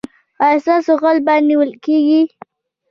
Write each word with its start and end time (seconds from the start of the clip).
ایا 0.43 0.57
ستاسو 0.63 0.91
غل 1.01 1.17
به 1.25 1.33
نیول 1.47 1.71
کیږي؟ 1.83 2.21